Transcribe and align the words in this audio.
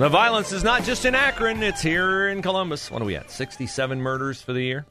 The 0.00 0.08
violence 0.08 0.50
is 0.50 0.64
not 0.64 0.84
just 0.84 1.04
in 1.04 1.14
Akron, 1.14 1.62
it's 1.62 1.82
here 1.82 2.30
in 2.30 2.40
Columbus. 2.40 2.90
What 2.90 3.02
are 3.02 3.04
we 3.04 3.16
at? 3.16 3.30
67 3.30 4.00
murders 4.00 4.40
for 4.40 4.54
the 4.54 4.62
year. 4.62 4.86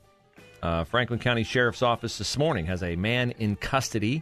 Uh, 0.61 0.83
Franklin 0.83 1.17
County 1.17 1.41
Sheriff's 1.41 1.81
Office 1.81 2.19
this 2.19 2.37
morning 2.37 2.67
has 2.67 2.83
a 2.83 2.95
man 2.95 3.31
in 3.39 3.55
custody 3.55 4.21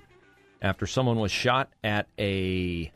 after 0.61 0.87
someone 0.87 1.19
was 1.19 1.29
shot 1.29 1.73
at 1.83 2.07
a 2.17 2.89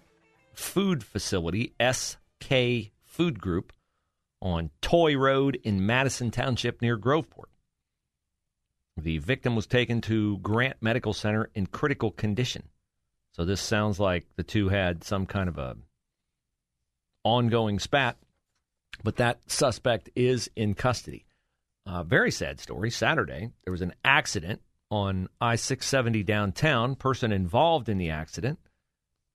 food 0.54 1.04
facility, 1.04 1.74
SK 1.82 2.94
Food 3.04 3.42
Group, 3.42 3.74
on 4.42 4.70
Toy 4.80 5.18
Road 5.18 5.60
in 5.62 5.86
Madison 5.86 6.32
Township 6.32 6.82
near 6.82 6.98
Groveport. 6.98 7.50
The 8.96 9.18
victim 9.18 9.54
was 9.54 9.68
taken 9.68 10.00
to 10.04 10.38
Grant 10.38 10.78
Medical 10.80 11.12
Center 11.12 11.50
in 11.56 11.66
critical 11.66 12.12
condition. 12.12 12.70
So 13.34 13.44
this 13.44 13.60
sounds 13.60 14.00
like 14.00 14.28
the 14.38 14.44
two 14.44 14.70
had 14.70 15.04
some 15.04 15.26
kind 15.26 15.50
of 15.50 15.58
a 15.58 15.76
ongoing 17.24 17.80
spat, 17.80 18.18
but 19.04 19.18
that 19.18 19.40
suspect 19.50 20.10
is 20.16 20.50
in 20.56 20.74
custody. 20.74 21.26
Uh, 21.86 22.04
very 22.04 22.32
sad 22.32 22.60
story. 22.60 22.92
Saturday, 22.92 23.52
there 23.64 23.72
was 23.72 23.82
an 23.82 23.94
accident 24.04 24.62
on 24.90 25.28
I 25.40 25.56
670 25.56 26.24
downtown. 26.24 26.96
Person 26.96 27.32
involved 27.32 27.90
in 27.90 27.98
the 27.98 28.12
accident 28.12 28.60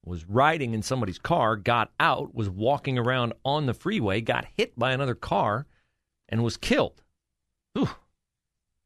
was 0.07 0.25
riding 0.27 0.73
in 0.73 0.83
somebody's 0.83 1.19
car, 1.19 1.57
got 1.57 1.91
out, 1.99 2.35
was 2.35 2.49
walking 2.49 2.97
around 2.97 3.33
on 3.45 3.67
the 3.67 3.75
freeway, 3.75 4.21
got 4.21 4.47
hit 4.57 4.79
by 4.79 4.93
another 4.93 5.17
car, 5.17 5.67
and 6.29 6.45
was 6.45 6.57
killed. 6.57 7.03
Ooh, 7.77 7.91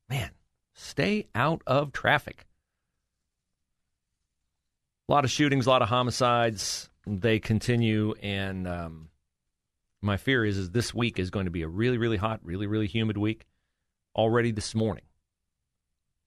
man, 0.08 0.30
stay 0.74 1.28
out 1.34 1.62
of 1.66 1.92
traffic. 1.92 2.46
A 5.08 5.12
lot 5.12 5.24
of 5.24 5.30
shootings, 5.30 5.66
a 5.66 5.70
lot 5.70 5.82
of 5.82 5.88
homicides 5.88 6.89
they 7.06 7.38
continue, 7.38 8.14
and 8.22 8.66
um, 8.68 9.08
my 10.00 10.16
fear 10.16 10.44
is 10.44 10.56
is 10.56 10.70
this 10.70 10.94
week 10.94 11.18
is 11.18 11.30
going 11.30 11.46
to 11.46 11.50
be 11.50 11.62
a 11.62 11.68
really, 11.68 11.98
really 11.98 12.16
hot, 12.16 12.40
really, 12.42 12.66
really 12.66 12.86
humid 12.86 13.16
week. 13.16 13.46
Already 14.14 14.50
this 14.50 14.74
morning, 14.74 15.04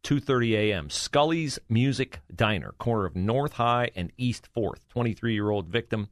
2:30 0.03 0.53
a.m. 0.53 0.89
Skully's 0.89 1.59
Music 1.69 2.21
Diner, 2.33 2.73
corner 2.77 3.05
of 3.05 3.15
North 3.15 3.53
High 3.53 3.91
and 3.95 4.11
East 4.17 4.47
Fourth. 4.53 4.88
23-year-old 4.95 5.67
victim 5.67 6.09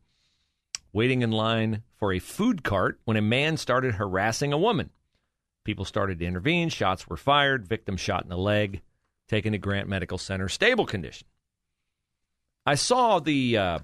waiting 0.94 1.22
in 1.22 1.32
line 1.32 1.84
for 1.98 2.12
a 2.12 2.20
food 2.20 2.64
cart 2.64 3.00
when 3.06 3.18
a 3.18 3.22
man 3.22 3.58
started 3.58 3.96
harassing 3.96 4.52
a 4.52 4.58
woman. 4.58 4.90
People 5.64 5.86
started 5.86 6.20
to 6.20 6.26
intervene. 6.26 6.70
Shots 6.70 7.08
were 7.08 7.18
fired. 7.18 7.68
Victim 7.68 7.96
shot 7.96 8.24
in 8.24 8.30
the 8.30 8.38
leg. 8.38 8.82
Taken 9.28 9.54
to 9.54 9.58
Grant 9.58 9.88
Medical 9.88 10.18
Center, 10.18 10.50
stable 10.50 10.86
condition. 10.86 11.28
I 12.66 12.76
saw 12.76 13.20
the 13.20 13.58
uh, 13.58 13.80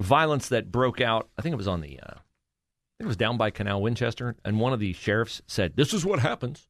violence 0.00 0.48
that 0.48 0.72
broke 0.72 1.00
out. 1.00 1.28
I 1.38 1.42
think 1.42 1.52
it 1.52 1.56
was 1.56 1.68
on 1.68 1.80
the, 1.80 2.00
uh, 2.00 2.14
I 2.14 2.98
think 2.98 3.00
it 3.00 3.06
was 3.06 3.16
down 3.16 3.36
by 3.36 3.50
Canal 3.50 3.82
Winchester, 3.82 4.36
and 4.44 4.60
one 4.60 4.72
of 4.72 4.80
the 4.80 4.92
sheriffs 4.92 5.42
said, 5.46 5.76
"This 5.76 5.92
is 5.92 6.04
what 6.04 6.18
happens 6.20 6.68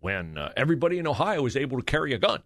when 0.00 0.38
uh, 0.38 0.52
everybody 0.56 0.98
in 0.98 1.06
Ohio 1.06 1.46
is 1.46 1.56
able 1.56 1.78
to 1.78 1.84
carry 1.84 2.12
a 2.12 2.18
gun." 2.18 2.42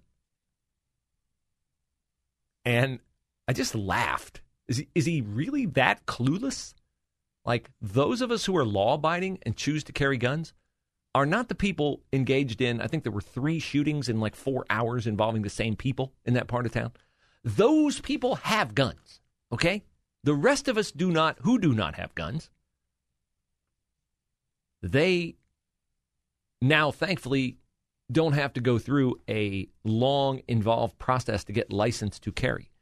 And 2.65 2.99
I 3.47 3.53
just 3.53 3.75
laughed. 3.75 4.41
Is 4.69 4.79
he, 4.79 4.89
is 4.95 5.07
he 5.07 5.21
really 5.21 5.67
that 5.67 6.05
clueless? 6.07 6.75
Like 7.45 7.71
those 7.81 8.21
of 8.21 8.33
us 8.33 8.45
who 8.45 8.57
are 8.57 8.65
law 8.65 8.95
abiding 8.95 9.39
and 9.47 9.57
choose 9.57 9.85
to 9.85 9.93
carry 9.93 10.19
guns 10.19 10.53
are 11.15 11.25
not 11.25 11.49
the 11.49 11.55
people 11.55 12.03
engaged 12.13 12.61
in. 12.61 12.81
I 12.81 12.89
think 12.89 13.05
there 13.05 13.13
were 13.13 13.21
three 13.21 13.61
shootings 13.61 14.09
in 14.09 14.21
like 14.21 14.35
four 14.35 14.67
hours 14.69 15.07
involving 15.07 15.43
the 15.43 15.49
same 15.49 15.77
people 15.77 16.13
in 16.25 16.35
that 16.35 16.49
part 16.49 16.67
of 16.67 16.73
town. 16.73 16.93
Those 17.45 18.01
people 18.01 18.35
have 18.35 18.75
guns. 18.75 19.21
Okay, 19.53 19.85
the 20.27 20.35
rest 20.35 20.67
of 20.67 20.77
us 20.77 20.91
do 20.91 21.13
not, 21.13 21.39
who 21.43 21.57
do 21.57 21.73
not 21.73 21.95
have 21.95 22.13
guns, 22.17 22.51
they 24.83 25.37
now 26.61 26.91
thankfully 26.91 27.59
don't 28.11 28.33
have 28.33 28.53
to 28.55 28.61
go 28.61 28.77
through 28.77 29.21
a 29.29 29.69
long, 29.85 30.43
involved 30.49 30.99
process 30.99 31.45
to 31.45 31.53
get 31.53 31.73
licensed 31.73 32.25
to 32.25 32.33
carry 32.33 32.73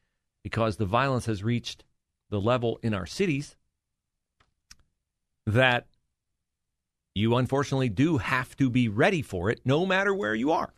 because 0.43 0.79
the 0.79 0.87
violence 0.87 1.27
has 1.27 1.45
reached 1.45 1.85
the 2.31 2.41
level 2.41 2.81
in 2.83 2.95
our 2.95 3.05
cities 3.05 3.57
that 5.47 5.87
you 7.15 7.37
unfortunately 7.37 7.91
do 7.91 8.17
have 8.17 8.57
to 8.57 8.71
be 8.71 8.89
ready 8.89 9.21
for 9.21 9.51
it 9.51 9.61
no 9.67 9.85
matter 9.85 10.15
where 10.15 10.35
you 10.35 10.51
are. 10.51 10.73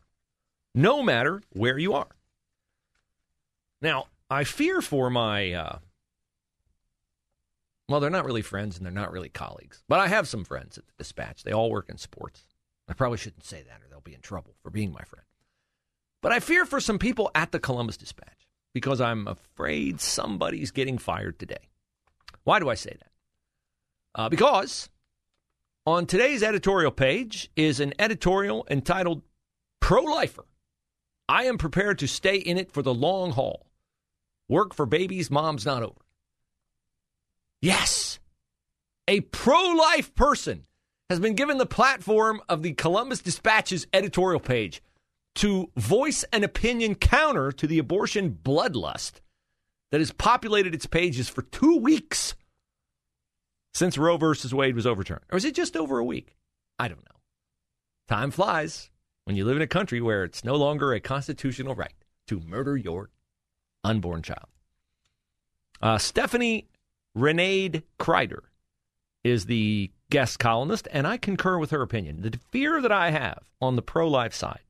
No 0.74 1.00
matter 1.00 1.42
where 1.52 1.78
you 1.78 1.92
are. 1.92 2.16
Now, 3.80 4.06
I 4.28 4.42
fear 4.42 4.82
for 4.82 5.08
my 5.10 5.52
uh, 5.52 5.78
well, 7.88 8.00
they're 8.00 8.10
not 8.10 8.24
really 8.24 8.42
friends 8.42 8.76
and 8.76 8.84
they're 8.84 8.92
not 8.92 9.12
really 9.12 9.28
colleagues. 9.28 9.82
But 9.88 10.00
I 10.00 10.08
have 10.08 10.28
some 10.28 10.44
friends 10.44 10.76
at 10.76 10.86
the 10.86 10.92
dispatch. 10.98 11.44
They 11.44 11.52
all 11.52 11.70
work 11.70 11.88
in 11.88 11.98
sports. 11.98 12.44
I 12.88 12.94
probably 12.94 13.18
shouldn't 13.18 13.44
say 13.44 13.62
that 13.62 13.80
or 13.82 13.88
they'll 13.88 14.00
be 14.00 14.14
in 14.14 14.20
trouble 14.20 14.54
for 14.62 14.70
being 14.70 14.92
my 14.92 15.02
friend. 15.02 15.24
But 16.22 16.32
I 16.32 16.40
fear 16.40 16.64
for 16.64 16.80
some 16.80 16.98
people 16.98 17.30
at 17.34 17.52
the 17.52 17.60
Columbus 17.60 17.96
Dispatch 17.96 18.48
because 18.74 19.00
I'm 19.00 19.28
afraid 19.28 20.00
somebody's 20.00 20.70
getting 20.70 20.98
fired 20.98 21.38
today. 21.38 21.68
Why 22.44 22.58
do 22.58 22.68
I 22.68 22.74
say 22.74 22.96
that? 22.98 23.10
Uh, 24.20 24.28
because 24.28 24.88
on 25.84 26.06
today's 26.06 26.42
editorial 26.42 26.90
page 26.90 27.50
is 27.54 27.78
an 27.80 27.94
editorial 27.98 28.66
entitled 28.70 29.22
Pro 29.80 30.02
Lifer. 30.02 30.46
I 31.28 31.44
am 31.44 31.58
prepared 31.58 31.98
to 32.00 32.08
stay 32.08 32.36
in 32.36 32.58
it 32.58 32.72
for 32.72 32.82
the 32.82 32.94
long 32.94 33.32
haul. 33.32 33.66
Work 34.48 34.74
for 34.74 34.86
babies, 34.86 35.30
mom's 35.30 35.66
not 35.66 35.82
over. 35.82 36.05
Yes, 37.60 38.18
a 39.08 39.20
pro 39.20 39.62
life 39.62 40.14
person 40.14 40.66
has 41.08 41.20
been 41.20 41.34
given 41.34 41.58
the 41.58 41.66
platform 41.66 42.40
of 42.48 42.62
the 42.62 42.72
Columbus 42.72 43.20
Dispatch's 43.20 43.86
editorial 43.92 44.40
page 44.40 44.82
to 45.36 45.70
voice 45.76 46.24
an 46.32 46.44
opinion 46.44 46.94
counter 46.94 47.52
to 47.52 47.66
the 47.66 47.78
abortion 47.78 48.38
bloodlust 48.42 49.20
that 49.90 50.00
has 50.00 50.12
populated 50.12 50.74
its 50.74 50.86
pages 50.86 51.28
for 51.28 51.42
two 51.42 51.78
weeks 51.78 52.34
since 53.74 53.98
Roe 53.98 54.16
versus 54.16 54.54
Wade 54.54 54.74
was 54.74 54.86
overturned. 54.86 55.24
Or 55.30 55.36
is 55.36 55.44
it 55.44 55.54
just 55.54 55.76
over 55.76 55.98
a 55.98 56.04
week? 56.04 56.34
I 56.78 56.88
don't 56.88 57.04
know. 57.04 57.20
Time 58.08 58.30
flies 58.30 58.90
when 59.24 59.36
you 59.36 59.44
live 59.44 59.56
in 59.56 59.62
a 59.62 59.66
country 59.66 60.00
where 60.00 60.24
it's 60.24 60.44
no 60.44 60.56
longer 60.56 60.92
a 60.92 61.00
constitutional 61.00 61.74
right 61.74 61.94
to 62.28 62.40
murder 62.40 62.76
your 62.76 63.10
unborn 63.84 64.22
child. 64.22 64.48
Uh, 65.80 65.98
Stephanie 65.98 66.66
Renae 67.16 67.82
Kreider 67.98 68.42
is 69.24 69.46
the 69.46 69.90
guest 70.10 70.38
columnist, 70.38 70.86
and 70.92 71.06
I 71.06 71.16
concur 71.16 71.58
with 71.58 71.70
her 71.70 71.82
opinion. 71.82 72.22
The 72.22 72.38
fear 72.50 72.80
that 72.80 72.92
I 72.92 73.10
have 73.10 73.50
on 73.60 73.76
the 73.76 73.82
pro 73.82 74.08
life 74.08 74.34
side 74.34 74.60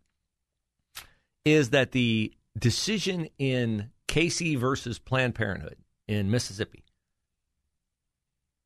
is 1.44 1.70
that 1.70 1.92
the 1.92 2.32
decision 2.58 3.28
in 3.38 3.90
Casey 4.08 4.56
versus 4.56 4.98
Planned 4.98 5.34
Parenthood 5.34 5.76
in 6.08 6.30
Mississippi 6.30 6.84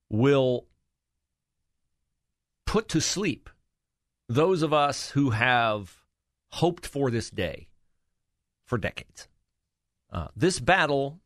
will 0.09 0.67
put 2.67 2.89
to 2.89 3.01
sleep 3.01 3.51
those 4.29 4.63
of 4.63 4.73
us 4.73 5.11
who 5.11 5.31
have 5.31 5.97
hoped 6.51 6.87
for 6.87 7.11
this 7.11 7.31
day 7.31 7.69
for 8.65 8.79
decades. 8.79 9.27
Uh, 10.13 10.29
this 10.37 10.61
battle 10.61 11.21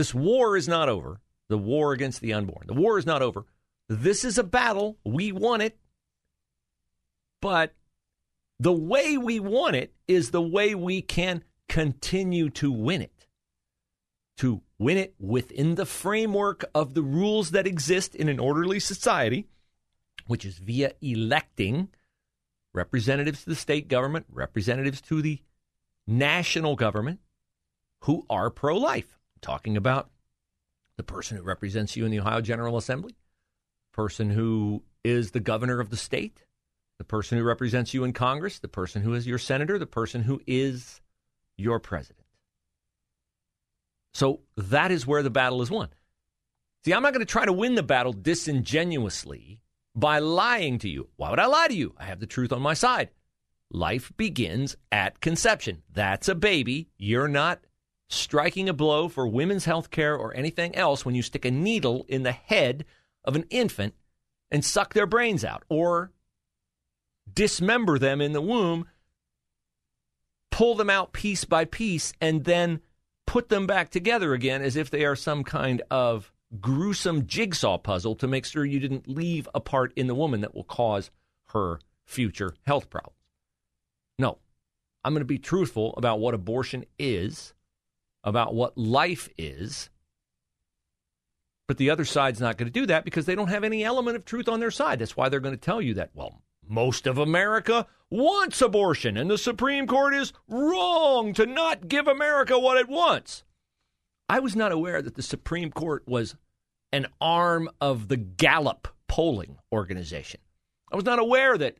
this 0.00 0.14
war 0.14 0.56
is 0.56 0.66
not 0.66 0.88
over. 0.88 1.20
The 1.50 1.58
war 1.58 1.92
against 1.92 2.22
the 2.22 2.32
unborn. 2.32 2.66
The 2.66 2.72
war 2.72 2.96
is 2.96 3.04
not 3.04 3.20
over. 3.20 3.44
This 3.86 4.24
is 4.24 4.38
a 4.38 4.42
battle. 4.42 4.96
We 5.04 5.30
won 5.30 5.60
it. 5.60 5.76
But 7.42 7.74
the 8.58 8.72
way 8.72 9.18
we 9.18 9.40
want 9.40 9.76
it 9.76 9.92
is 10.08 10.30
the 10.30 10.40
way 10.40 10.74
we 10.74 11.02
can 11.02 11.44
continue 11.68 12.48
to 12.48 12.72
win 12.72 13.02
it. 13.02 13.26
To 14.38 14.62
win 14.78 14.96
it 14.96 15.14
within 15.18 15.74
the 15.74 15.84
framework 15.84 16.64
of 16.74 16.94
the 16.94 17.02
rules 17.02 17.50
that 17.50 17.66
exist 17.66 18.14
in 18.14 18.30
an 18.30 18.38
orderly 18.38 18.80
society, 18.80 19.48
which 20.26 20.46
is 20.46 20.56
via 20.56 20.92
electing 21.02 21.90
representatives 22.72 23.44
to 23.44 23.50
the 23.50 23.54
state 23.54 23.88
government, 23.88 24.24
representatives 24.30 25.02
to 25.02 25.20
the 25.20 25.42
national 26.06 26.74
government 26.74 27.20
who 28.04 28.24
are 28.30 28.48
pro 28.48 28.78
life. 28.78 29.19
Talking 29.42 29.76
about 29.76 30.10
the 30.96 31.02
person 31.02 31.36
who 31.36 31.42
represents 31.42 31.96
you 31.96 32.04
in 32.04 32.10
the 32.10 32.20
Ohio 32.20 32.40
General 32.40 32.76
Assembly, 32.76 33.16
person 33.92 34.30
who 34.30 34.82
is 35.02 35.30
the 35.30 35.40
governor 35.40 35.80
of 35.80 35.90
the 35.90 35.96
state, 35.96 36.44
the 36.98 37.04
person 37.04 37.38
who 37.38 37.44
represents 37.44 37.94
you 37.94 38.04
in 38.04 38.12
Congress, 38.12 38.58
the 38.58 38.68
person 38.68 39.00
who 39.02 39.14
is 39.14 39.26
your 39.26 39.38
senator, 39.38 39.78
the 39.78 39.86
person 39.86 40.22
who 40.22 40.40
is 40.46 41.00
your 41.56 41.80
president. 41.80 42.26
So 44.12 44.40
that 44.56 44.90
is 44.90 45.06
where 45.06 45.22
the 45.22 45.30
battle 45.30 45.62
is 45.62 45.70
won. 45.70 45.88
See, 46.84 46.92
I'm 46.92 47.02
not 47.02 47.12
going 47.12 47.24
to 47.24 47.30
try 47.30 47.44
to 47.44 47.52
win 47.52 47.74
the 47.74 47.82
battle 47.82 48.12
disingenuously 48.12 49.60
by 49.94 50.18
lying 50.18 50.78
to 50.80 50.88
you. 50.88 51.08
Why 51.16 51.30
would 51.30 51.38
I 51.38 51.46
lie 51.46 51.68
to 51.68 51.74
you? 51.74 51.94
I 51.98 52.04
have 52.04 52.20
the 52.20 52.26
truth 52.26 52.52
on 52.52 52.62
my 52.62 52.74
side. 52.74 53.10
Life 53.70 54.12
begins 54.16 54.76
at 54.90 55.20
conception. 55.20 55.82
That's 55.92 56.28
a 56.28 56.34
baby. 56.34 56.88
You're 56.98 57.28
not 57.28 57.60
striking 58.10 58.68
a 58.68 58.74
blow 58.74 59.08
for 59.08 59.26
women's 59.26 59.64
health 59.64 59.90
care 59.90 60.16
or 60.16 60.34
anything 60.34 60.74
else 60.74 61.04
when 61.04 61.14
you 61.14 61.22
stick 61.22 61.44
a 61.44 61.50
needle 61.50 62.04
in 62.08 62.24
the 62.24 62.32
head 62.32 62.84
of 63.24 63.36
an 63.36 63.44
infant 63.50 63.94
and 64.50 64.64
suck 64.64 64.92
their 64.92 65.06
brains 65.06 65.44
out 65.44 65.62
or 65.68 66.10
dismember 67.32 67.98
them 67.98 68.20
in 68.20 68.32
the 68.32 68.40
womb, 68.40 68.86
pull 70.50 70.74
them 70.74 70.90
out 70.90 71.12
piece 71.12 71.44
by 71.44 71.64
piece, 71.64 72.12
and 72.20 72.44
then 72.44 72.80
put 73.26 73.48
them 73.48 73.66
back 73.66 73.90
together 73.90 74.34
again 74.34 74.60
as 74.60 74.74
if 74.74 74.90
they 74.90 75.04
are 75.04 75.14
some 75.14 75.44
kind 75.44 75.80
of 75.88 76.32
gruesome 76.60 77.28
jigsaw 77.28 77.78
puzzle 77.78 78.16
to 78.16 78.26
make 78.26 78.44
sure 78.44 78.64
you 78.64 78.80
didn't 78.80 79.06
leave 79.06 79.48
a 79.54 79.60
part 79.60 79.92
in 79.94 80.08
the 80.08 80.16
woman 80.16 80.40
that 80.40 80.52
will 80.52 80.64
cause 80.64 81.12
her 81.50 81.78
future 82.04 82.54
health 82.66 82.90
problems. 82.90 83.16
No, 84.18 84.38
I'm 85.04 85.14
going 85.14 85.20
to 85.20 85.26
be 85.26 85.38
truthful 85.38 85.94
about 85.96 86.18
what 86.18 86.34
abortion 86.34 86.84
is, 86.98 87.54
about 88.24 88.54
what 88.54 88.76
life 88.76 89.28
is. 89.38 89.90
But 91.66 91.78
the 91.78 91.90
other 91.90 92.04
side's 92.04 92.40
not 92.40 92.58
going 92.58 92.66
to 92.66 92.80
do 92.80 92.86
that 92.86 93.04
because 93.04 93.26
they 93.26 93.34
don't 93.34 93.48
have 93.48 93.64
any 93.64 93.84
element 93.84 94.16
of 94.16 94.24
truth 94.24 94.48
on 94.48 94.60
their 94.60 94.72
side. 94.72 94.98
That's 94.98 95.16
why 95.16 95.28
they're 95.28 95.40
going 95.40 95.54
to 95.54 95.60
tell 95.60 95.80
you 95.80 95.94
that, 95.94 96.10
well, 96.14 96.42
most 96.66 97.06
of 97.06 97.18
America 97.18 97.86
wants 98.10 98.60
abortion, 98.60 99.16
and 99.16 99.30
the 99.30 99.38
Supreme 99.38 99.86
Court 99.86 100.14
is 100.14 100.32
wrong 100.48 101.32
to 101.34 101.46
not 101.46 101.88
give 101.88 102.08
America 102.08 102.58
what 102.58 102.76
it 102.76 102.88
wants. 102.88 103.44
I 104.28 104.40
was 104.40 104.56
not 104.56 104.72
aware 104.72 105.00
that 105.00 105.14
the 105.14 105.22
Supreme 105.22 105.70
Court 105.70 106.02
was 106.06 106.36
an 106.92 107.06
arm 107.20 107.70
of 107.80 108.08
the 108.08 108.16
Gallup 108.16 108.88
polling 109.08 109.56
organization. 109.72 110.40
I 110.92 110.96
was 110.96 111.04
not 111.04 111.18
aware 111.18 111.56
that 111.56 111.76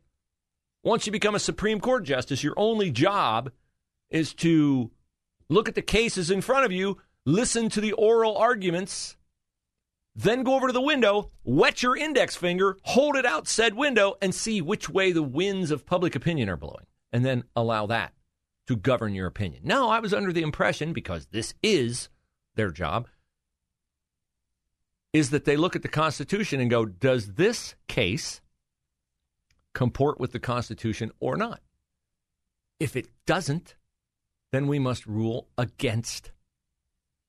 once 0.83 1.05
you 1.05 1.11
become 1.11 1.35
a 1.35 1.39
Supreme 1.39 1.79
Court 1.79 2.03
justice, 2.03 2.43
your 2.43 2.55
only 2.57 2.91
job 2.91 3.51
is 4.09 4.33
to 4.35 4.91
look 5.51 5.67
at 5.67 5.75
the 5.75 5.81
cases 5.81 6.31
in 6.31 6.41
front 6.41 6.65
of 6.65 6.71
you, 6.71 6.97
listen 7.25 7.69
to 7.69 7.81
the 7.81 7.91
oral 7.91 8.37
arguments, 8.37 9.17
then 10.15 10.43
go 10.43 10.55
over 10.55 10.67
to 10.67 10.73
the 10.73 10.81
window, 10.81 11.29
wet 11.43 11.83
your 11.83 11.95
index 11.95 12.35
finger, 12.35 12.77
hold 12.83 13.15
it 13.15 13.25
out 13.25 13.47
said 13.47 13.73
window, 13.73 14.15
and 14.21 14.33
see 14.33 14.61
which 14.61 14.89
way 14.89 15.11
the 15.11 15.21
winds 15.21 15.69
of 15.69 15.85
public 15.85 16.15
opinion 16.15 16.49
are 16.49 16.57
blowing, 16.57 16.85
and 17.11 17.25
then 17.25 17.43
allow 17.55 17.85
that 17.85 18.13
to 18.67 18.75
govern 18.75 19.13
your 19.13 19.27
opinion. 19.27 19.61
Now, 19.65 19.89
I 19.89 19.99
was 19.99 20.13
under 20.13 20.31
the 20.31 20.41
impression, 20.41 20.93
because 20.93 21.27
this 21.27 21.53
is 21.61 22.09
their 22.55 22.71
job, 22.71 23.07
is 25.11 25.31
that 25.31 25.43
they 25.43 25.57
look 25.57 25.75
at 25.75 25.81
the 25.81 25.89
Constitution 25.89 26.61
and 26.61 26.69
go, 26.69 26.85
does 26.85 27.33
this 27.33 27.75
case 27.89 28.39
comport 29.73 30.17
with 30.17 30.31
the 30.31 30.39
Constitution 30.39 31.11
or 31.19 31.35
not? 31.35 31.59
If 32.79 32.95
it 32.95 33.09
doesn't, 33.25 33.75
then 34.51 34.67
we 34.67 34.79
must 34.79 35.05
rule 35.05 35.47
against 35.57 36.31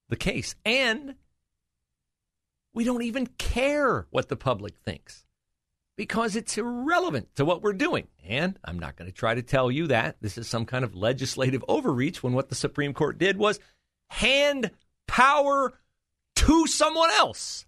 the 0.08 0.16
case. 0.16 0.54
And 0.64 1.14
we 2.74 2.84
don't 2.84 3.02
even 3.02 3.26
care 3.26 4.06
what 4.10 4.28
the 4.28 4.36
public 4.36 4.76
thinks 4.78 5.24
because 5.96 6.36
it's 6.36 6.58
irrelevant 6.58 7.34
to 7.36 7.44
what 7.44 7.62
we're 7.62 7.72
doing. 7.72 8.08
And 8.26 8.58
I'm 8.64 8.78
not 8.78 8.96
going 8.96 9.10
to 9.10 9.16
try 9.16 9.34
to 9.34 9.42
tell 9.42 9.70
you 9.70 9.88
that 9.88 10.16
this 10.20 10.38
is 10.38 10.48
some 10.48 10.64
kind 10.64 10.84
of 10.84 10.94
legislative 10.94 11.64
overreach 11.68 12.22
when 12.22 12.32
what 12.32 12.48
the 12.48 12.54
Supreme 12.54 12.94
Court 12.94 13.18
did 13.18 13.36
was 13.36 13.60
hand 14.10 14.70
power 15.06 15.72
to 16.36 16.66
someone 16.66 17.10
else. 17.10 17.66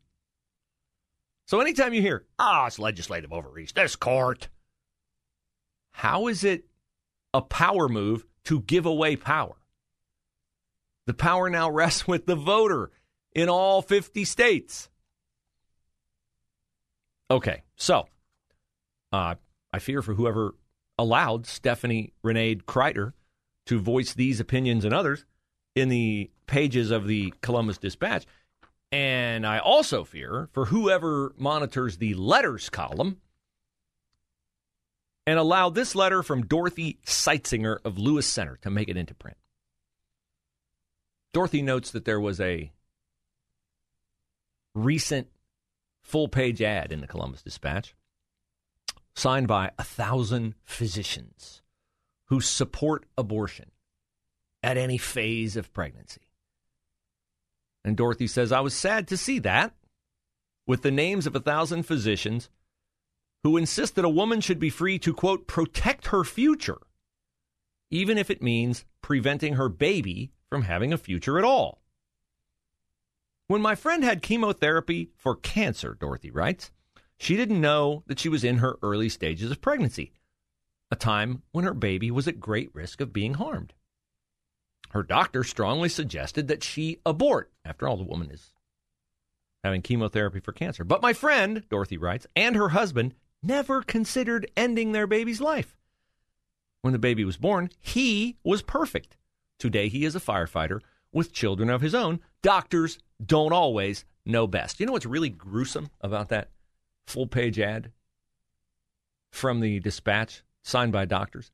So 1.46 1.60
anytime 1.60 1.92
you 1.92 2.00
hear, 2.00 2.24
ah, 2.38 2.62
oh, 2.62 2.66
it's 2.66 2.78
legislative 2.78 3.32
overreach, 3.32 3.74
this 3.74 3.96
court, 3.96 4.48
how 5.92 6.28
is 6.28 6.42
it 6.42 6.64
a 7.34 7.42
power 7.42 7.88
move 7.88 8.24
to 8.44 8.60
give 8.60 8.86
away 8.86 9.16
power? 9.16 9.56
The 11.06 11.14
power 11.14 11.50
now 11.50 11.70
rests 11.70 12.06
with 12.06 12.26
the 12.26 12.36
voter 12.36 12.90
in 13.34 13.48
all 13.48 13.82
50 13.82 14.24
states. 14.24 14.88
Okay, 17.30 17.62
so 17.76 18.06
uh, 19.12 19.34
I 19.72 19.78
fear 19.78 20.02
for 20.02 20.14
whoever 20.14 20.54
allowed 20.98 21.46
Stephanie 21.46 22.12
Renee 22.22 22.56
Kreiter 22.56 23.12
to 23.66 23.80
voice 23.80 24.14
these 24.14 24.40
opinions 24.40 24.84
and 24.84 24.94
others 24.94 25.24
in 25.74 25.88
the 25.88 26.30
pages 26.46 26.90
of 26.90 27.06
the 27.06 27.32
Columbus 27.40 27.78
Dispatch. 27.78 28.26
And 28.92 29.46
I 29.46 29.58
also 29.58 30.04
fear 30.04 30.48
for 30.52 30.66
whoever 30.66 31.34
monitors 31.36 31.96
the 31.96 32.14
letters 32.14 32.70
column 32.70 33.20
and 35.26 35.38
allowed 35.38 35.74
this 35.74 35.94
letter 35.94 36.22
from 36.22 36.46
Dorothy 36.46 36.98
Seitzinger 37.06 37.78
of 37.84 37.98
Lewis 37.98 38.26
Center 38.26 38.58
to 38.62 38.70
make 38.70 38.88
it 38.88 38.96
into 38.96 39.14
print. 39.14 39.38
Dorothy 41.32 41.62
notes 41.62 41.90
that 41.92 42.04
there 42.04 42.20
was 42.20 42.40
a 42.40 42.70
recent 44.74 45.28
full 46.02 46.28
page 46.28 46.60
ad 46.60 46.92
in 46.92 47.00
the 47.00 47.06
Columbus 47.06 47.42
Dispatch, 47.42 47.94
signed 49.14 49.48
by 49.48 49.70
a 49.78 49.84
thousand 49.84 50.54
physicians 50.62 51.62
who 52.26 52.40
support 52.40 53.06
abortion 53.16 53.70
at 54.62 54.76
any 54.76 54.98
phase 54.98 55.56
of 55.56 55.72
pregnancy. 55.72 56.22
And 57.84 57.96
Dorothy 57.96 58.26
says, 58.26 58.50
I 58.52 58.60
was 58.60 58.74
sad 58.74 59.08
to 59.08 59.16
see 59.16 59.38
that, 59.40 59.74
with 60.66 60.82
the 60.82 60.90
names 60.90 61.26
of 61.26 61.36
a 61.36 61.40
thousand 61.40 61.82
physicians 61.82 62.48
who 63.44 63.58
insist 63.58 63.94
that 63.94 64.04
a 64.06 64.10
woman 64.10 64.40
should 64.40 64.58
be 64.58 64.70
free 64.70 64.98
to, 64.98 65.12
quote, 65.12 65.46
protect 65.46 66.08
her 66.08 66.24
future, 66.24 66.78
even 67.90 68.18
if 68.18 68.30
it 68.30 68.42
means 68.42 68.84
preventing 69.02 69.54
her 69.54 69.68
baby 69.68 70.32
from 70.48 70.62
having 70.62 70.92
a 70.92 70.98
future 70.98 71.38
at 71.38 71.44
all. 71.44 71.82
When 73.46 73.60
my 73.60 73.74
friend 73.74 74.02
had 74.02 74.22
chemotherapy 74.22 75.10
for 75.14 75.36
cancer, 75.36 75.94
Dorothy 76.00 76.30
writes, 76.30 76.72
she 77.18 77.36
didn't 77.36 77.60
know 77.60 78.02
that 78.06 78.18
she 78.18 78.30
was 78.30 78.42
in 78.42 78.56
her 78.58 78.78
early 78.82 79.10
stages 79.10 79.50
of 79.50 79.60
pregnancy, 79.60 80.12
a 80.90 80.96
time 80.96 81.42
when 81.52 81.66
her 81.66 81.74
baby 81.74 82.10
was 82.10 82.26
at 82.26 82.40
great 82.40 82.74
risk 82.74 83.02
of 83.02 83.12
being 83.12 83.34
harmed. 83.34 83.74
Her 84.90 85.02
doctor 85.02 85.44
strongly 85.44 85.90
suggested 85.90 86.48
that 86.48 86.62
she 86.62 87.00
abort. 87.04 87.52
After 87.64 87.86
all, 87.86 87.98
the 87.98 88.04
woman 88.04 88.30
is 88.30 88.54
having 89.62 89.82
chemotherapy 89.82 90.40
for 90.40 90.52
cancer. 90.52 90.84
But 90.84 91.02
my 91.02 91.12
friend, 91.12 91.64
Dorothy 91.68 91.98
writes, 91.98 92.26
and 92.36 92.56
her 92.56 92.70
husband 92.70 93.14
never 93.44 93.82
considered 93.82 94.50
ending 94.56 94.92
their 94.92 95.06
baby's 95.06 95.40
life. 95.40 95.76
When 96.82 96.92
the 96.92 96.98
baby 96.98 97.24
was 97.24 97.36
born, 97.36 97.70
he 97.80 98.36
was 98.44 98.62
perfect. 98.62 99.16
Today, 99.58 99.88
he 99.88 100.04
is 100.04 100.16
a 100.16 100.20
firefighter 100.20 100.80
with 101.12 101.32
children 101.32 101.70
of 101.70 101.80
his 101.80 101.94
own. 101.94 102.20
Doctors 102.42 102.98
don't 103.24 103.52
always 103.52 104.04
know 104.26 104.46
best. 104.46 104.80
You 104.80 104.86
know 104.86 104.92
what's 104.92 105.06
really 105.06 105.30
gruesome 105.30 105.90
about 106.00 106.28
that 106.28 106.50
full 107.06 107.26
page 107.26 107.58
ad 107.58 107.92
from 109.30 109.60
the 109.60 109.80
dispatch 109.80 110.42
signed 110.62 110.92
by 110.92 111.04
doctors? 111.04 111.50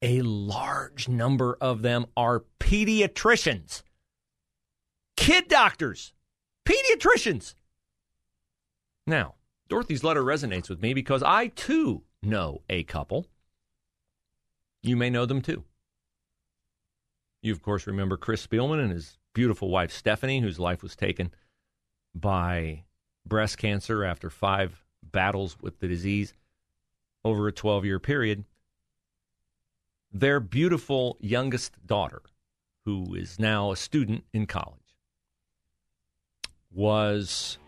A 0.00 0.22
large 0.22 1.08
number 1.08 1.56
of 1.60 1.82
them 1.82 2.06
are 2.16 2.44
pediatricians, 2.60 3.82
kid 5.16 5.48
doctors, 5.48 6.12
pediatricians. 6.64 7.54
Now, 9.06 9.34
Dorothy's 9.68 10.04
letter 10.04 10.22
resonates 10.22 10.68
with 10.68 10.80
me 10.80 10.94
because 10.94 11.22
I 11.22 11.48
too 11.48 12.02
know 12.22 12.62
a 12.68 12.84
couple. 12.84 13.26
You 14.82 14.96
may 14.96 15.10
know 15.10 15.26
them 15.26 15.42
too. 15.42 15.64
You, 17.42 17.52
of 17.52 17.62
course, 17.62 17.86
remember 17.86 18.16
Chris 18.16 18.46
Spielman 18.46 18.80
and 18.82 18.92
his 18.92 19.18
beautiful 19.34 19.68
wife, 19.70 19.92
Stephanie, 19.92 20.40
whose 20.40 20.58
life 20.58 20.82
was 20.82 20.96
taken 20.96 21.32
by 22.14 22.84
breast 23.26 23.58
cancer 23.58 24.04
after 24.04 24.30
five 24.30 24.84
battles 25.02 25.56
with 25.60 25.78
the 25.80 25.88
disease. 25.88 26.32
over 27.24 27.48
a 27.48 27.52
12 27.52 27.84
year 27.84 27.98
period. 27.98 28.44
Their 30.12 30.40
beautiful 30.40 31.18
youngest 31.20 31.74
daughter, 31.86 32.22
who 32.84 33.14
is 33.14 33.38
now 33.38 33.70
a 33.72 33.76
student 33.76 34.24
in 34.32 34.46
college, 34.46 34.96
was 36.70 37.58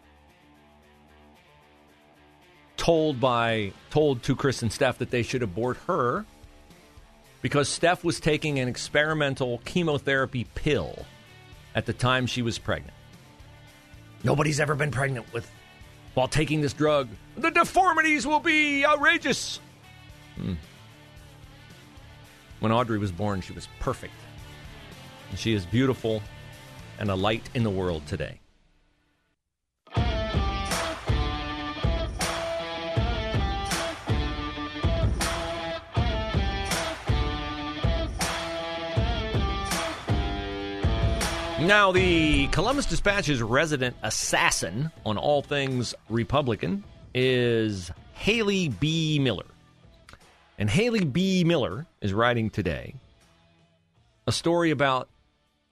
told 2.91 3.21
by 3.21 3.73
told 3.91 4.21
to 4.21 4.35
Chris 4.35 4.63
and 4.63 4.73
Steph 4.73 4.99
that 4.99 5.13
they 5.13 5.23
should 5.23 5.45
abort 5.45 5.77
her 5.87 6.27
because 7.41 7.69
Steph 7.69 8.03
was 8.03 8.19
taking 8.19 8.59
an 8.59 8.67
experimental 8.67 9.59
chemotherapy 9.65 10.45
pill 10.57 11.07
at 11.77 11.87
the 11.87 11.93
time 11.93 12.27
she 12.27 12.43
was 12.43 12.59
pregnant. 12.59 12.97
Nobody's 14.25 14.59
ever 14.59 14.75
been 14.75 14.91
pregnant 14.91 15.33
with 15.33 15.49
while 16.15 16.27
taking 16.27 16.63
this 16.63 16.73
drug. 16.73 17.09
The 17.37 17.53
deformities 17.53 18.27
will 18.27 18.41
be 18.41 18.85
outrageous. 18.85 19.61
Hmm. 20.35 20.55
When 22.59 22.73
Audrey 22.73 22.99
was 22.99 23.13
born, 23.13 23.41
she 23.41 23.53
was 23.53 23.69
perfect. 23.79 24.15
And 25.31 25.39
she 25.39 25.55
is 25.55 25.65
beautiful 25.65 26.23
and 26.99 27.09
a 27.09 27.15
light 27.15 27.49
in 27.55 27.63
the 27.63 27.71
world 27.71 28.05
today. 28.09 28.40
Now, 41.71 41.93
the 41.93 42.49
Columbus 42.49 42.87
Dispatch's 42.87 43.41
resident 43.41 43.95
assassin 44.03 44.91
on 45.07 45.17
all 45.17 45.41
things 45.41 45.95
Republican 46.09 46.83
is 47.15 47.93
Haley 48.13 48.71
BeMiller. 48.71 49.47
And 50.59 50.69
Haley 50.69 51.03
BeMiller 51.03 51.87
is 52.01 52.13
writing 52.13 52.51
today 52.51 52.97
a 54.27 54.33
story 54.33 54.73
about 54.73 55.11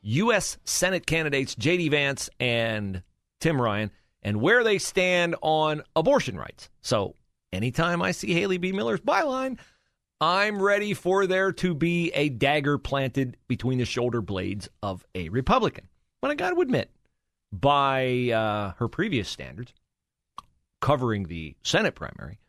U.S. 0.03 0.57
Senate 0.63 1.05
candidates 1.05 1.57
J.D. 1.57 1.89
Vance 1.89 2.31
and 2.39 3.03
Tim 3.41 3.61
Ryan 3.61 3.91
and 4.23 4.41
where 4.41 4.63
they 4.63 4.79
stand 4.79 5.35
on 5.43 5.83
abortion 5.97 6.37
rights. 6.37 6.71
So, 6.81 7.17
anytime 7.53 8.03
I 8.03 8.13
see 8.13 8.33
Haley 8.35 8.61
BeMiller's 8.61 9.01
byline, 9.01 9.59
I'm 10.21 10.61
ready 10.61 10.95
for 10.95 11.27
there 11.27 11.53
to 11.53 11.75
be 11.75 12.11
a 12.11 12.29
dagger 12.29 12.77
planted 12.77 13.37
between 13.47 13.79
the 13.79 13.85
shoulder 13.85 14.21
blades 14.21 14.69
of 14.83 15.05
a 15.15 15.29
Republican. 15.29 15.89
But 16.21 16.33
I 16.33 16.35
got 16.35 16.51
to 16.51 16.61
admit, 16.61 16.91
by 17.53 18.31
uh, 18.31 18.73
her 18.79 18.89
previous 18.89 19.29
standards, 19.29 19.73
covering 20.81 21.25
the 21.25 21.55
Senate 21.63 21.95
primary, 21.95 22.41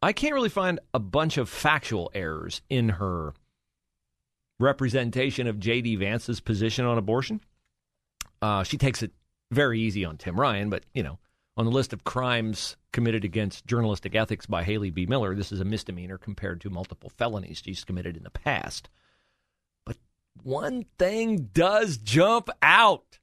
I 0.00 0.12
can't 0.12 0.34
really 0.34 0.48
find 0.48 0.80
a 0.94 0.98
bunch 0.98 1.36
of 1.36 1.48
factual 1.48 2.10
errors 2.14 2.62
in 2.70 2.88
her 2.88 3.34
representation 4.58 5.46
of 5.46 5.60
J.D. 5.60 5.96
Vance's 5.96 6.40
position 6.40 6.86
on 6.86 6.96
abortion. 6.96 7.40
Uh, 8.40 8.64
she 8.64 8.78
takes 8.78 9.02
it 9.02 9.12
very 9.50 9.80
easy 9.80 10.04
on 10.04 10.16
Tim 10.16 10.40
Ryan, 10.40 10.70
but, 10.70 10.84
you 10.94 11.02
know, 11.02 11.18
on 11.56 11.64
the 11.64 11.70
list 11.70 11.92
of 11.92 12.04
crimes 12.04 12.76
committed 12.92 13.24
against 13.24 13.66
journalistic 13.66 14.14
ethics 14.14 14.46
by 14.46 14.62
Haley 14.64 14.90
BeMiller, 14.90 15.36
this 15.36 15.52
is 15.52 15.60
a 15.60 15.64
misdemeanor 15.64 16.18
compared 16.18 16.60
to 16.62 16.70
multiple 16.70 17.10
felonies 17.10 17.62
she's 17.64 17.84
committed 17.84 18.16
in 18.16 18.22
the 18.22 18.30
past. 18.30 18.88
But 19.84 19.96
one 20.42 20.86
thing 20.98 21.50
does 21.52 21.98
jump 21.98 22.48
out 22.62 23.18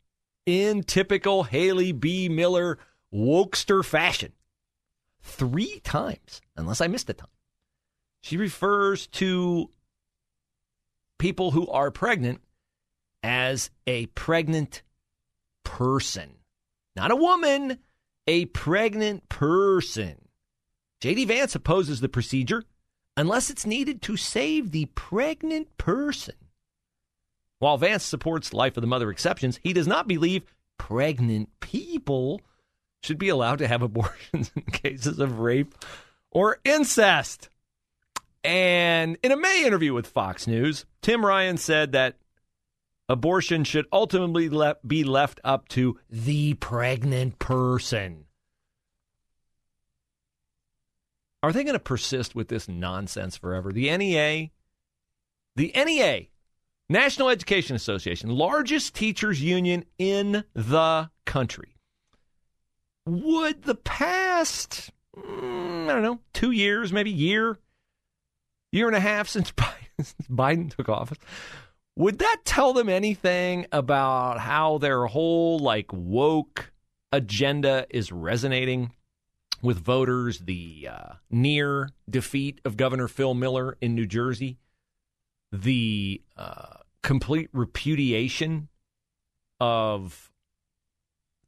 in 0.46 0.84
typical 0.84 1.44
Haley 1.44 1.94
BeMiller 1.94 2.78
wokester 3.14 3.84
fashion. 3.84 4.34
Three 5.22 5.80
times, 5.82 6.42
unless 6.56 6.82
I 6.82 6.88
missed 6.88 7.10
a 7.10 7.14
time, 7.14 7.28
she 8.22 8.38
refers 8.38 9.08
to 9.08 9.70
people 11.18 11.52
who 11.52 11.68
are 11.68 11.92
pregnant 11.92 12.42
as 13.22 13.70
a 13.86 14.06
pregnant 14.08 14.82
person, 15.64 16.32
not 16.96 17.12
a 17.12 17.16
woman 17.16 17.80
a 18.30 18.46
pregnant 18.46 19.28
person. 19.28 20.16
J.D. 21.02 21.26
Vance 21.26 21.56
opposes 21.56 22.00
the 22.00 22.08
procedure 22.08 22.64
unless 23.18 23.50
it's 23.50 23.66
needed 23.66 24.04
to 24.04 24.18
save 24.18 24.70
the 24.70 24.86
pregnant 24.94 25.76
person. 25.80 26.36
While 27.58 27.80
Vance 27.80 28.04
supports 28.04 28.54
life 28.54 28.78
of 28.78 28.82
the 28.82 28.88
mother 28.88 29.10
exceptions, 29.10 29.60
he 29.64 29.74
does 29.74 29.88
not 29.88 30.08
believe 30.08 30.44
pregnant 30.78 31.50
people 31.60 32.40
should 33.02 33.18
be 33.18 33.30
allowed 33.30 33.58
to 33.60 33.68
have 33.68 33.82
abortions 33.82 34.52
in 34.56 34.62
cases 34.62 35.18
of 35.18 35.40
rape 35.40 35.74
or 36.30 36.60
incest. 36.64 37.50
And 38.44 39.18
in 39.24 39.32
a 39.32 39.38
May 39.38 39.66
interview 39.66 39.96
with 39.96 40.06
Fox 40.06 40.46
News, 40.46 40.86
Tim 41.02 41.26
Ryan 41.26 41.58
said 41.58 41.94
that 41.94 42.16
abortion 43.10 43.64
should 43.64 43.88
ultimately 43.92 44.48
le- 44.48 44.78
be 44.86 45.04
left 45.04 45.42
up 45.44 45.68
to 45.70 46.00
the 46.10 46.54
pregnant 46.54 47.40
person. 47.40 48.26
Are 51.42 51.52
they 51.52 51.64
going 51.64 51.74
to 51.74 51.80
persist 51.80 52.36
with 52.36 52.50
this 52.50 52.68
nonsense 52.68 53.36
forever? 53.36 53.72
The 53.72 53.96
NEA, 53.98 54.52
the 55.56 55.72
NEA, 55.74 56.28
National 56.90 57.30
Education 57.30 57.76
Association, 57.76 58.30
largest 58.30 58.94
teachers 58.94 59.42
union 59.42 59.86
in 59.98 60.44
the 60.54 61.10
country. 61.26 61.76
Would 63.06 63.64
the 63.64 63.76
past, 63.76 64.92
mm, 65.16 65.90
I 65.90 65.94
don't 65.94 66.04
know, 66.04 66.20
two 66.34 66.52
years, 66.52 66.92
maybe 66.92 67.12
year, 67.12 67.58
year 68.72 68.88
and 68.88 68.96
a 68.96 69.00
half 69.00 69.30
since 69.30 69.52
Biden, 69.54 69.98
since 69.98 70.28
Biden 70.30 70.76
took 70.76 70.90
office, 70.90 71.18
would 72.00 72.20
that 72.20 72.38
tell 72.46 72.72
them 72.72 72.88
anything 72.88 73.66
about 73.74 74.40
how 74.40 74.78
their 74.78 75.06
whole 75.06 75.60
like 75.60 75.92
woke 75.92 76.72
agenda 77.12 77.86
is 77.90 78.10
resonating 78.10 78.94
with 79.62 79.78
voters? 79.78 80.40
The 80.40 80.88
uh, 80.90 81.14
near 81.30 81.90
defeat 82.10 82.62
of 82.64 82.78
Governor 82.78 83.10
Phil 83.10 83.34
Miller 83.34 83.78
in 83.82 83.96
New 83.96 84.06
Jersey, 84.06 84.60
the 85.52 86.22
uh, 86.38 86.78
complete 87.04 87.50
repudiation 87.52 88.70
of 89.60 90.32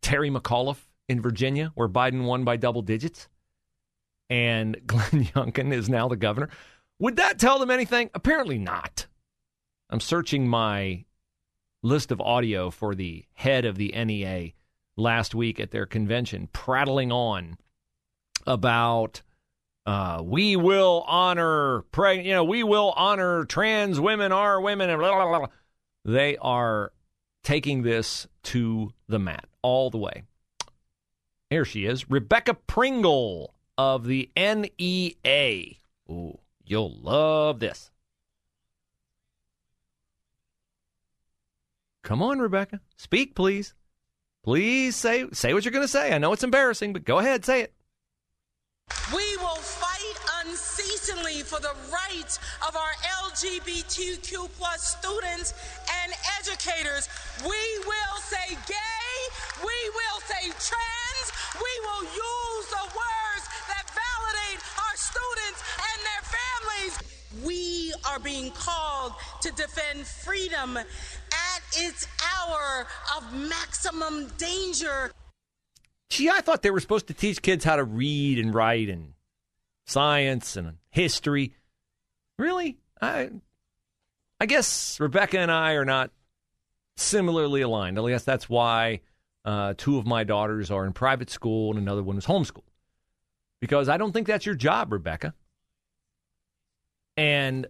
Terry 0.02 0.30
McAuliffe 0.30 0.86
in 1.08 1.22
Virginia, 1.22 1.72
where 1.76 1.88
Biden 1.88 2.26
won 2.26 2.44
by 2.44 2.58
double 2.58 2.82
digits, 2.82 3.30
and 4.30 4.76
Glenn 4.86 5.24
Youngkin 5.28 5.72
is 5.72 5.88
now 5.88 6.10
the 6.10 6.18
governor. 6.18 6.50
Would 7.00 7.16
that 7.16 7.40
tell 7.40 7.58
them 7.58 7.72
anything? 7.72 8.10
Apparently 8.14 8.58
not. 8.58 9.08
I'm 9.92 10.00
searching 10.00 10.48
my 10.48 11.04
list 11.84 12.12
of 12.12 12.22
audio 12.22 12.70
for 12.72 12.96
the 12.96 13.26
head 13.34 13.66
of 13.66 13.76
the 13.76 13.92
NEA 13.92 14.54
last 14.96 15.36
week 15.36 15.60
at 15.60 15.72
their 15.72 15.86
convention, 15.86 16.48
prattling 16.54 17.12
on 17.12 17.58
about 18.48 19.22
uh, 19.86 20.22
we 20.24 20.56
will 20.56 21.04
honor, 21.08 21.82
pre- 21.92 22.22
you 22.22 22.34
know, 22.34 22.44
we 22.44 22.64
will 22.64 22.94
honor 22.96 23.44
trans 23.46 24.00
women 24.00 24.32
are 24.32 24.62
women, 24.62 24.90
and 24.90 25.00
blah, 25.00 25.14
blah, 25.14 25.40
blah. 25.40 25.48
They 26.06 26.38
are 26.38 26.94
taking 27.44 27.82
this 27.82 28.28
to 28.44 28.94
the 29.08 29.20
mat 29.20 29.46
all 29.62 29.90
the 29.90 29.98
way. 29.98 30.24
Here 31.50 31.66
she 31.66 31.86
is, 31.86 32.10
Rebecca 32.10 32.54
Pringle 32.54 33.54
of 33.78 34.06
the 34.06 34.30
NEA. 34.38 35.76
Ooh, 36.10 36.40
you'll 36.64 36.98
love 37.02 37.60
this. 37.60 37.91
Come 42.04 42.22
on, 42.22 42.40
Rebecca. 42.40 42.80
Speak, 42.98 43.36
please. 43.36 43.74
Please 44.44 44.96
say 44.96 45.26
say 45.34 45.54
what 45.54 45.64
you're 45.64 45.72
going 45.72 45.84
to 45.86 45.92
say. 45.92 46.14
I 46.14 46.18
know 46.18 46.34
it's 46.34 46.44
embarrassing, 46.44 46.94
but 46.94 47.04
go 47.06 47.20
ahead, 47.20 47.46
say 47.46 47.62
it. 47.62 47.74
We 49.14 49.38
will 49.38 49.62
fight 49.62 50.18
unceasingly 50.44 51.44
for 51.44 51.60
the 51.60 51.76
rights 51.94 52.40
of 52.68 52.76
our 52.76 52.94
LGBTQ 53.24 54.50
plus 54.58 54.98
students 54.98 55.54
and 56.04 56.12
educators. 56.40 57.08
We 57.44 57.62
will 57.86 58.18
say 58.20 58.58
gay, 58.68 59.14
we 59.64 59.78
will 59.94 60.20
say 60.26 60.50
trans, 60.58 61.28
we 61.56 61.74
will 61.86 62.04
use 62.04 62.66
the 62.74 62.86
words 62.98 63.46
that 63.70 63.86
validate 63.94 64.62
our 64.82 64.96
students 64.98 65.62
and 65.78 66.00
their 66.10 66.24
families. 66.36 67.46
We 67.46 67.94
are 68.10 68.20
being 68.20 68.52
called 68.52 69.14
to 69.42 69.52
defend 69.52 70.06
freedom 70.06 70.80
its 71.78 72.08
hour 72.36 72.86
of 73.18 73.34
maximum 73.50 74.28
danger. 74.38 75.12
Gee, 76.10 76.30
I 76.30 76.42
thought 76.42 76.62
they 76.62 76.72
were 76.72 76.80
supposed 76.80 77.08
to 77.08 77.14
teach 77.14 77.42
kids 77.42 77.64
how 77.64 77.78
to 77.78 77.84
read 77.84 78.38
and 78.38 78.54
write 78.54 78.90
and 78.90 79.14
science 79.86 80.58
and 80.58 80.78
history. 80.90 81.54
Really? 82.38 82.78
I 83.02 83.30
I 84.40 84.46
guess 84.46 85.00
Rebecca 85.00 85.40
and 85.40 85.52
I 85.52 85.74
are 85.74 85.86
not 85.86 86.12
similarly 86.98 87.62
aligned. 87.62 87.98
At 87.98 88.04
least 88.04 88.26
that's 88.26 88.50
why 88.50 89.02
uh, 89.46 89.74
two 89.78 89.98
of 89.98 90.06
my 90.06 90.24
daughters 90.24 90.72
are 90.72 90.86
in 90.86 90.94
private 90.94 91.30
school 91.30 91.72
and 91.72 91.80
another 91.80 92.04
one 92.04 92.18
is 92.18 92.26
homeschooled. 92.26 92.64
Because 93.60 93.88
I 93.90 93.98
don't 93.98 94.12
think 94.12 94.28
that's 94.28 94.46
your 94.46 94.56
job, 94.56 94.92
Rebecca. 94.92 95.34
And 97.16 97.68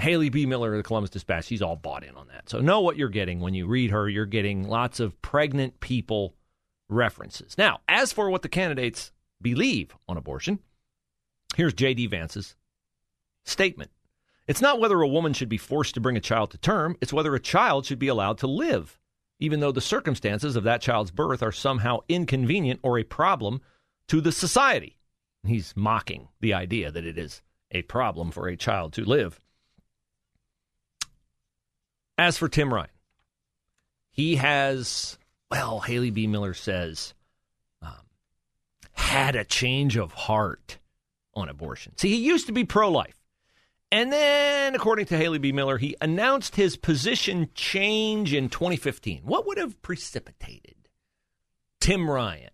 Haley 0.00 0.30
BeMiller 0.30 0.72
of 0.72 0.78
the 0.78 0.82
Columbus 0.82 1.10
Dispatch, 1.10 1.44
she's 1.44 1.62
all 1.62 1.76
bought 1.76 2.04
in 2.04 2.16
on 2.16 2.28
that. 2.28 2.48
So 2.48 2.60
know 2.60 2.80
what 2.80 2.96
you're 2.96 3.08
getting 3.08 3.40
when 3.40 3.54
you 3.54 3.66
read 3.66 3.90
her. 3.90 4.08
You're 4.08 4.26
getting 4.26 4.68
lots 4.68 5.00
of 5.00 5.20
pregnant 5.22 5.80
people 5.80 6.34
references. 6.88 7.56
Now, 7.56 7.80
as 7.88 8.12
for 8.12 8.30
what 8.30 8.42
the 8.42 8.48
candidates 8.48 9.12
believe 9.40 9.94
on 10.08 10.16
abortion, 10.16 10.58
here's 11.56 11.74
J.D. 11.74 12.06
Vance's 12.08 12.56
statement. 13.44 13.90
It's 14.46 14.60
not 14.60 14.80
whether 14.80 15.00
a 15.00 15.08
woman 15.08 15.32
should 15.32 15.48
be 15.48 15.58
forced 15.58 15.94
to 15.94 16.00
bring 16.00 16.16
a 16.16 16.20
child 16.20 16.50
to 16.50 16.58
term, 16.58 16.96
it's 17.00 17.12
whether 17.12 17.34
a 17.34 17.40
child 17.40 17.86
should 17.86 17.98
be 18.00 18.08
allowed 18.08 18.38
to 18.38 18.46
live, 18.46 18.98
even 19.38 19.60
though 19.60 19.72
the 19.72 19.80
circumstances 19.80 20.56
of 20.56 20.64
that 20.64 20.80
child's 20.80 21.12
birth 21.12 21.42
are 21.42 21.52
somehow 21.52 22.00
inconvenient 22.08 22.80
or 22.82 22.98
a 22.98 23.04
problem 23.04 23.60
to 24.08 24.20
the 24.20 24.32
society. 24.32 24.98
He's 25.46 25.74
mocking 25.76 26.28
the 26.40 26.52
idea 26.52 26.90
that 26.90 27.06
it 27.06 27.16
is 27.16 27.42
a 27.70 27.82
problem 27.82 28.30
for 28.30 28.48
a 28.48 28.56
child 28.56 28.92
to 28.94 29.04
live. 29.04 29.40
As 32.20 32.36
for 32.36 32.50
Tim 32.50 32.74
Ryan, 32.74 32.90
he 34.10 34.36
has, 34.36 35.16
well, 35.50 35.80
Haley 35.80 36.12
BeMiller 36.12 36.54
says, 36.54 37.14
um, 37.80 37.94
had 38.92 39.36
a 39.36 39.44
change 39.46 39.96
of 39.96 40.12
heart 40.12 40.76
on 41.32 41.48
abortion. 41.48 41.96
See, 41.96 42.10
he 42.10 42.16
used 42.16 42.44
to 42.48 42.52
be 42.52 42.64
pro 42.64 42.90
life. 42.90 43.18
And 43.90 44.12
then, 44.12 44.74
according 44.74 45.06
to 45.06 45.16
Haley 45.16 45.38
BeMiller, 45.38 45.80
he 45.80 45.96
announced 46.02 46.56
his 46.56 46.76
position 46.76 47.48
change 47.54 48.34
in 48.34 48.50
2015. 48.50 49.22
What 49.24 49.46
would 49.46 49.56
have 49.56 49.80
precipitated 49.80 50.90
Tim 51.80 52.10
Ryan 52.10 52.50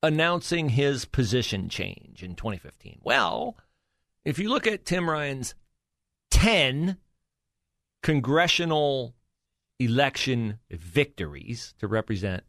announcing 0.00 0.68
his 0.68 1.06
position 1.06 1.68
change 1.68 2.22
in 2.22 2.36
2015? 2.36 3.00
Well, 3.02 3.56
if 4.24 4.38
you 4.38 4.48
look 4.48 4.68
at 4.68 4.86
Tim 4.86 5.10
Ryan's 5.10 5.56
10 6.30 6.98
congressional 8.02 9.14
election 9.78 10.58
victories 10.70 11.74
to 11.78 11.86
represent 11.86 12.42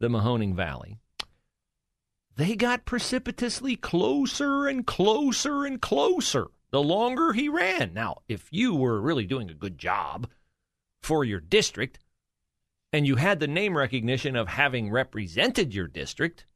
the 0.00 0.08
Mahoning 0.08 0.54
Valley, 0.54 0.98
they 2.36 2.54
got 2.54 2.84
precipitously 2.84 3.76
closer 3.76 4.66
and 4.66 4.86
closer 4.86 5.64
and 5.64 5.80
closer 5.80 6.48
the 6.70 6.82
longer 6.82 7.32
he 7.32 7.48
ran. 7.48 7.94
Now, 7.94 8.18
if 8.28 8.48
you 8.50 8.74
were 8.74 9.00
really 9.00 9.24
doing 9.24 9.50
a 9.50 9.54
good 9.54 9.78
job 9.78 10.28
for 11.02 11.24
your 11.24 11.40
district 11.40 11.98
and 12.92 13.06
you 13.06 13.16
had 13.16 13.40
the 13.40 13.48
name 13.48 13.76
recognition 13.76 14.36
of 14.36 14.48
having 14.48 14.90
represented 14.90 15.74
your 15.74 15.86
district, 15.86 16.46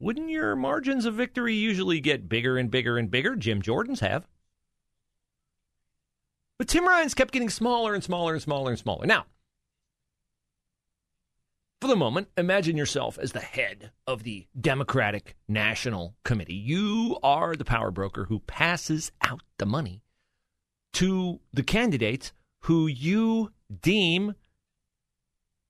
wouldn't 0.00 0.30
your 0.30 0.56
margins 0.56 1.04
of 1.04 1.14
victory 1.14 1.54
usually 1.54 2.00
get 2.00 2.28
bigger 2.28 2.56
and 2.56 2.70
bigger 2.70 2.98
and 2.98 3.10
bigger? 3.10 3.36
Jim 3.36 3.62
Jordan's 3.62 4.00
have. 4.00 4.26
But 6.58 6.68
Tim 6.68 6.86
Ryan's 6.86 7.14
kept 7.14 7.32
getting 7.32 7.50
smaller 7.50 7.94
and 7.94 8.02
smaller 8.02 8.32
and 8.32 8.42
smaller 8.42 8.70
and 8.70 8.78
smaller. 8.78 9.06
Now, 9.06 9.26
for 11.80 11.86
the 11.86 11.94
moment, 11.94 12.28
imagine 12.36 12.76
yourself 12.76 13.16
as 13.20 13.30
the 13.30 13.40
head 13.40 13.92
of 14.08 14.24
the 14.24 14.48
Democratic 14.60 15.36
National 15.46 16.16
Committee. 16.24 16.56
You 16.56 17.18
are 17.22 17.54
the 17.54 17.64
power 17.64 17.92
broker 17.92 18.24
who 18.24 18.40
passes 18.40 19.12
out 19.22 19.42
the 19.58 19.66
money 19.66 20.02
to 20.94 21.38
the 21.52 21.62
candidates 21.62 22.32
who 22.62 22.88
you 22.88 23.52
deem 23.80 24.34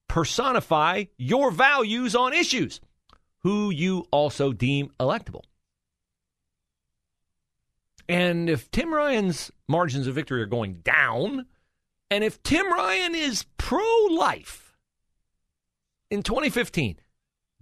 personify 0.08 1.04
your 1.18 1.50
values 1.50 2.14
on 2.14 2.32
issues, 2.32 2.80
who 3.40 3.68
you 3.68 4.06
also 4.10 4.52
deem 4.54 4.90
electable. 4.98 5.42
And 8.08 8.48
if 8.48 8.70
Tim 8.70 8.92
Ryan's 8.92 9.50
margins 9.68 10.06
of 10.06 10.14
victory 10.14 10.42
are 10.42 10.46
going 10.46 10.76
down, 10.76 11.46
and 12.10 12.24
if 12.24 12.42
Tim 12.42 12.72
Ryan 12.72 13.14
is 13.14 13.44
pro 13.58 14.06
life, 14.10 14.76
in 16.10 16.22
2015, 16.22 16.96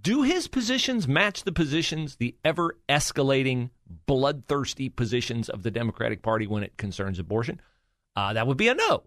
do 0.01 0.23
his 0.23 0.47
positions 0.47 1.09
match 1.09 1.43
the 1.43 1.53
positions, 1.53 2.17
the 2.17 2.37
ever 2.45 2.79
escalating, 2.89 3.71
bloodthirsty 4.07 4.89
positions 4.89 5.49
of 5.49 5.65
the 5.65 5.71
Democratic 5.71 6.23
Party 6.23 6.47
when 6.47 6.63
it 6.63 6.77
concerns 6.77 7.19
abortion? 7.19 7.61
Uh, 8.15 8.33
that 8.33 8.47
would 8.47 8.57
be 8.57 8.69
a 8.69 8.75
no. 8.75 9.03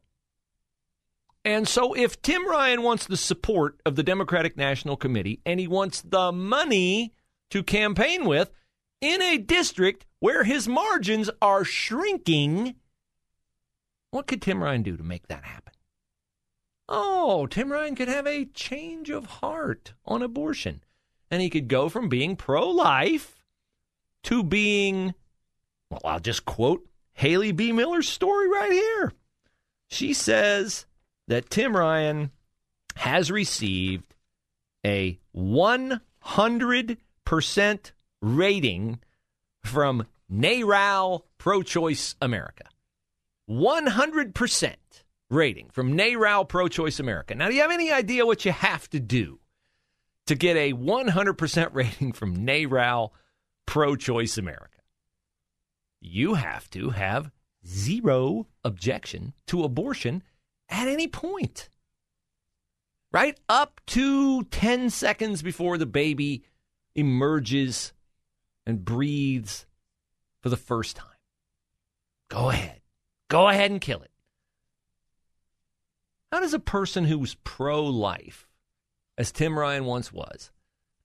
And 1.45 1.67
so, 1.69 1.93
if 1.93 2.21
Tim 2.21 2.45
Ryan 2.45 2.83
wants 2.83 3.07
the 3.07 3.15
support 3.15 3.79
of 3.85 3.95
the 3.95 4.03
Democratic 4.03 4.57
National 4.57 4.97
Committee 4.97 5.39
and 5.45 5.59
he 5.59 5.67
wants 5.67 6.01
the 6.01 6.33
money 6.33 7.13
to 7.49 7.63
campaign 7.63 8.25
with 8.25 8.51
in 9.01 9.21
a 9.21 9.37
district 9.37 10.05
where 10.19 10.43
his 10.43 10.67
margins 10.67 11.29
are 11.41 11.63
shrinking, 11.63 12.75
what 14.11 14.27
could 14.27 14.41
Tim 14.41 14.63
Ryan 14.63 14.83
do 14.83 14.97
to 14.97 15.03
make 15.03 15.27
that 15.27 15.45
happen? 15.45 15.69
oh, 16.89 17.47
Tim 17.47 17.71
Ryan 17.71 17.95
could 17.95 18.09
have 18.09 18.27
a 18.27 18.45
change 18.45 19.09
of 19.09 19.25
heart 19.25 19.93
on 20.05 20.21
abortion. 20.21 20.83
And 21.31 21.41
he 21.41 21.49
could 21.49 21.67
go 21.67 21.89
from 21.89 22.09
being 22.09 22.35
pro 22.35 22.67
life 22.67 23.43
to 24.23 24.43
being, 24.43 25.13
well, 25.89 26.01
I'll 26.03 26.19
just 26.19 26.45
quote 26.45 26.87
Haley 27.13 27.53
BeMiller's 27.53 28.09
story 28.09 28.49
right 28.49 28.71
here. 28.71 29.13
She 29.87 30.13
says 30.13 30.87
that 31.27 31.51
Tim 31.51 31.77
Ryan 31.77 32.31
has 32.95 33.31
received 33.31 34.15
a 34.85 35.19
100% 35.35 37.91
rating 38.21 38.99
from 39.63 40.05
NARAL 40.31 41.23
Pro 41.37 41.61
Choice 41.61 42.15
America. 42.21 42.65
100% 43.49 44.75
rating 45.29 45.69
from 45.71 45.97
NARAL 45.97 46.47
Pro 46.47 46.67
Choice 46.67 46.99
America. 46.99 47.35
Now, 47.35 47.47
do 47.47 47.55
you 47.55 47.61
have 47.61 47.71
any 47.71 47.91
idea 47.91 48.25
what 48.25 48.45
you 48.45 48.51
have 48.51 48.89
to 48.91 48.99
do 48.99 49.39
to 50.27 50.35
get 50.35 50.55
a 50.55 50.73
100% 50.73 51.73
rating 51.73 52.13
from 52.13 52.45
NARAL 52.45 53.11
Pro 53.65 53.95
Choice 53.95 54.37
America? 54.37 54.81
You 56.01 56.35
have 56.35 56.69
to 56.71 56.91
have 56.91 57.31
zero 57.65 58.47
objection 58.63 59.33
to 59.47 59.63
abortion 59.63 60.23
at 60.69 60.87
any 60.87 61.07
point. 61.07 61.69
Right? 63.11 63.39
Up 63.49 63.81
to 63.87 64.43
10 64.43 64.91
seconds 64.91 65.41
before 65.41 65.77
the 65.77 65.87
baby 65.87 66.43
emerges 66.95 67.93
and 68.69 68.85
breathes 68.85 69.65
for 70.41 70.49
the 70.49 70.55
first 70.55 70.95
time. 70.95 71.07
Go 72.29 72.51
ahead. 72.51 72.81
Go 73.27 73.49
ahead 73.49 73.71
and 73.71 73.81
kill 73.81 74.03
it. 74.03 74.11
How 76.31 76.39
does 76.39 76.53
a 76.53 76.59
person 76.59 77.05
who's 77.05 77.35
pro 77.43 77.83
life, 77.83 78.47
as 79.17 79.31
Tim 79.31 79.57
Ryan 79.57 79.85
once 79.85 80.13
was, 80.13 80.51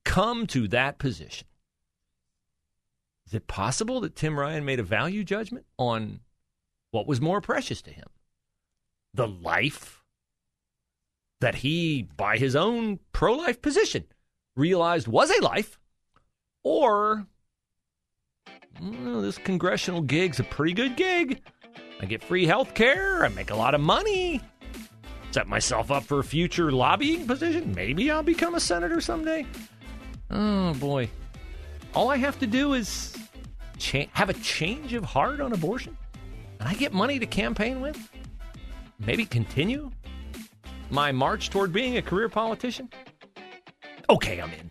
come 0.04 0.46
to 0.48 0.68
that 0.68 0.98
position? 0.98 1.46
Is 3.26 3.32
it 3.32 3.46
possible 3.46 4.02
that 4.02 4.14
Tim 4.14 4.38
Ryan 4.38 4.66
made 4.66 4.78
a 4.78 4.84
value 4.84 5.24
judgment 5.24 5.64
on 5.78 6.20
what 6.90 7.06
was 7.06 7.22
more 7.22 7.40
precious 7.40 7.80
to 7.82 7.90
him? 7.90 8.08
The 9.14 9.26
life 9.26 10.02
that 11.40 11.54
he, 11.56 12.02
by 12.02 12.36
his 12.36 12.54
own 12.54 12.98
pro 13.12 13.32
life 13.32 13.62
position, 13.62 14.04
realized 14.54 15.08
was 15.08 15.30
a 15.30 15.42
life, 15.42 15.78
or 16.62 17.26
this 18.80 19.38
congressional 19.38 20.00
gig's 20.02 20.40
a 20.40 20.44
pretty 20.44 20.72
good 20.72 20.96
gig. 20.96 21.42
I 22.00 22.06
get 22.06 22.22
free 22.22 22.46
health 22.46 22.74
care, 22.74 23.24
I 23.24 23.28
make 23.28 23.50
a 23.50 23.54
lot 23.56 23.74
of 23.74 23.80
money, 23.80 24.40
set 25.30 25.46
myself 25.46 25.90
up 25.90 26.04
for 26.04 26.18
a 26.18 26.24
future 26.24 26.70
lobbying 26.72 27.26
position. 27.26 27.72
Maybe 27.74 28.10
I'll 28.10 28.22
become 28.22 28.54
a 28.54 28.60
senator 28.60 29.00
someday. 29.00 29.46
Oh 30.30 30.74
boy. 30.74 31.08
All 31.94 32.10
I 32.10 32.16
have 32.16 32.38
to 32.40 32.46
do 32.46 32.74
is 32.74 33.16
cha- 33.78 34.06
have 34.12 34.28
a 34.28 34.34
change 34.34 34.92
of 34.94 35.04
heart 35.04 35.40
on 35.40 35.52
abortion, 35.52 35.96
and 36.58 36.68
I 36.68 36.74
get 36.74 36.92
money 36.92 37.18
to 37.20 37.26
campaign 37.26 37.80
with. 37.80 37.96
Maybe 38.98 39.24
continue 39.24 39.90
my 40.90 41.12
march 41.12 41.50
toward 41.50 41.72
being 41.72 41.96
a 41.96 42.02
career 42.02 42.28
politician. 42.28 42.88
Okay, 44.10 44.40
I'm 44.40 44.50
in. 44.52 44.70